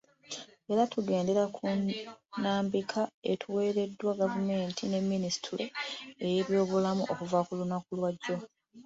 [0.71, 3.01] Era tugendera ku nnambika
[3.31, 5.65] etuweereddwa gavumenti ne minisitule
[6.25, 8.35] ey'ebyobulamu okuva ku lunaku lwa jjo.